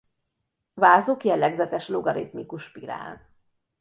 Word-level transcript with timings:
Vázuk 0.73 1.23
jellegzetes 1.23 1.87
logaritmikus 1.87 2.63
spirál. 2.63 3.29